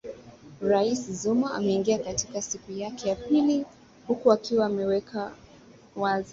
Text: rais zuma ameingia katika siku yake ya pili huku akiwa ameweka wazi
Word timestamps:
rais 0.61 1.11
zuma 1.11 1.53
ameingia 1.53 1.99
katika 1.99 2.41
siku 2.41 2.71
yake 2.71 3.09
ya 3.09 3.15
pili 3.15 3.65
huku 4.07 4.31
akiwa 4.31 4.65
ameweka 4.65 5.31
wazi 5.95 6.29